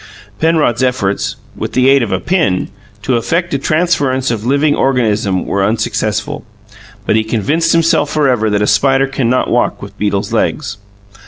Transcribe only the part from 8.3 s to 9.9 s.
that a spider cannot walk